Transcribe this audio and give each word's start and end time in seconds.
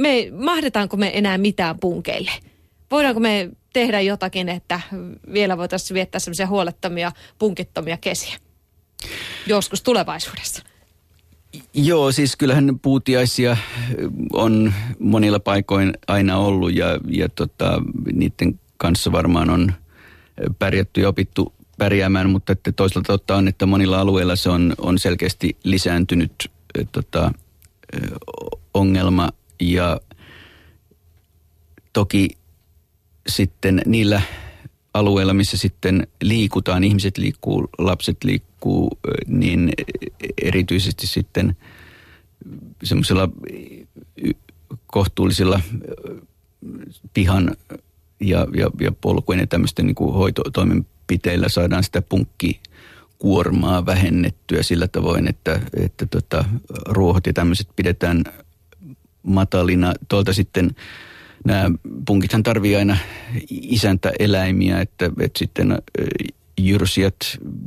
me, 0.00 0.30
mahdetaanko 0.32 0.96
me 0.96 1.10
enää 1.14 1.38
mitään 1.38 1.78
punkeille? 1.78 2.30
Voidaanko 2.90 3.20
me 3.20 3.50
tehdä 3.72 4.00
jotakin, 4.00 4.48
että 4.48 4.80
vielä 5.32 5.58
voitaisiin 5.58 5.94
viettää 5.94 6.18
semmoisia 6.18 6.46
huolettomia, 6.46 7.12
punkittomia 7.38 7.96
kesiä? 7.96 8.36
Joskus 9.46 9.82
tulevaisuudessa. 9.82 10.62
Joo, 11.74 12.12
siis 12.12 12.36
kyllähän 12.36 12.78
puutiaisia 12.82 13.56
on 14.32 14.72
monilla 14.98 15.40
paikoin 15.40 15.92
aina 16.06 16.38
ollut 16.38 16.74
ja, 16.74 16.86
ja 17.08 17.28
tota, 17.28 17.82
niiden 18.12 18.60
kanssa 18.76 19.12
varmaan 19.12 19.50
on 19.50 19.72
pärjätty 20.58 21.00
ja 21.00 21.08
opittu 21.08 21.52
pärjäämään, 21.78 22.30
mutta 22.30 22.52
että 22.52 22.72
toisaalta 22.72 23.12
totta 23.12 23.36
on, 23.36 23.48
että 23.48 23.66
monilla 23.66 24.00
alueilla 24.00 24.36
se 24.36 24.50
on, 24.50 24.74
on 24.78 24.98
selkeästi 24.98 25.56
lisääntynyt 25.64 26.50
tota, 26.92 27.32
ongelma 28.74 29.28
ja 29.60 30.00
toki 31.92 32.28
sitten 33.28 33.82
niillä 33.86 34.22
alueilla, 34.94 35.34
missä 35.34 35.56
sitten 35.56 36.06
liikutaan, 36.22 36.84
ihmiset 36.84 37.18
liikkuu, 37.18 37.68
lapset 37.78 38.24
liikkuu, 38.24 38.98
niin 39.26 39.72
erityisesti 40.42 41.06
sitten 41.06 41.56
semmoisilla 42.82 43.28
kohtuullisilla 44.86 45.60
pihan 47.14 47.56
ja, 48.20 48.46
ja, 48.54 48.70
ja 48.80 48.92
polkujen 49.00 49.40
ja 49.40 49.46
tämmöisten 49.46 49.86
niin 49.86 49.94
kuin 49.94 50.14
hoitotoimenpiteillä 50.14 51.48
saadaan 51.48 51.84
sitä 51.84 52.02
punkkikuormaa 52.02 53.86
vähennettyä 53.86 54.62
sillä 54.62 54.88
tavoin, 54.88 55.28
että, 55.28 55.60
että 55.74 56.06
tota, 56.06 56.44
ruohot 56.86 57.26
ja 57.26 57.32
tämmöiset 57.32 57.68
pidetään 57.76 58.24
matalina. 59.22 59.94
Tuolta 60.08 60.32
sitten 60.32 60.70
nämä 61.44 61.70
punkithan 62.06 62.42
tarvii 62.42 62.76
aina 62.76 62.96
isäntä 63.50 64.12
eläimiä, 64.18 64.80
että, 64.80 65.10
että 65.20 65.38
sitten 65.38 65.78
jyrsijät 66.58 67.16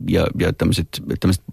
ja, 0.09 0.27
ja 0.39 0.53
tämmöiset, 0.53 0.87
tämmöiset 1.19 1.43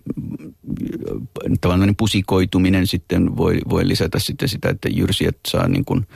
tavallaan 1.61 1.97
pusikoituminen 1.97 2.87
sitten 2.87 3.37
voi, 3.37 3.59
voi 3.69 3.89
lisätä 3.89 4.19
sitten 4.19 4.49
sitä, 4.49 4.69
että 4.69 4.89
jyrsijät 4.89 5.37
saa 5.49 5.69
niin 5.69 5.85
kuin 5.85 6.07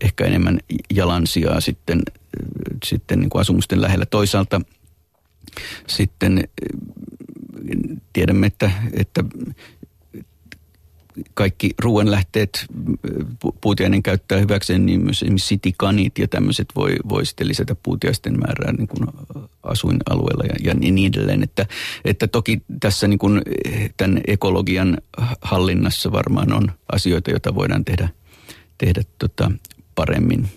ehkä 0.00 0.24
enemmän 0.24 0.58
jalansijaa 0.94 1.60
sitten, 1.60 2.02
sitten 2.84 3.20
niin 3.20 3.30
kuin 3.30 3.40
asumusten 3.40 3.82
lähellä. 3.82 4.06
Toisaalta 4.06 4.60
sitten 5.86 6.48
tiedämme, 8.12 8.46
että, 8.46 8.70
että 8.92 9.24
kaikki 11.34 11.70
ruoanlähteet 11.78 12.66
puutiainen 13.60 14.02
käyttää 14.02 14.38
hyväkseen, 14.38 14.86
niin 14.86 15.00
myös 15.00 15.22
esimerkiksi 15.22 15.46
sitikanit 15.46 16.18
ja 16.18 16.28
tämmöiset 16.28 16.68
voi, 16.76 16.96
voi 17.08 17.26
sitten 17.26 17.48
lisätä 17.48 17.76
puutiaisten 17.82 18.40
määrää 18.40 18.72
niin 18.72 18.88
kuin 18.88 19.06
asuinalueella 19.62 20.44
ja, 20.44 20.54
ja 20.64 20.74
niin 20.74 21.12
edelleen. 21.14 21.42
Että, 21.42 21.66
että 22.04 22.26
toki 22.26 22.62
tässä 22.80 23.08
niin 23.08 23.18
kuin 23.18 23.42
tämän 23.96 24.20
ekologian 24.26 24.98
hallinnassa 25.42 26.12
varmaan 26.12 26.52
on 26.52 26.72
asioita, 26.92 27.30
joita 27.30 27.54
voidaan 27.54 27.84
tehdä, 27.84 28.08
tehdä 28.78 29.02
tota 29.18 29.52
paremmin. 29.94 30.50